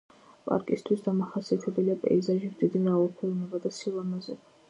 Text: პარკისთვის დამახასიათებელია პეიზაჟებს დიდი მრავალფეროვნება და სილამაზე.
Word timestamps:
პარკისთვის 0.45 1.03
დამახასიათებელია 1.07 1.97
პეიზაჟებს 2.07 2.57
დიდი 2.63 2.83
მრავალფეროვნება 2.87 3.63
და 3.67 3.73
სილამაზე. 3.83 4.41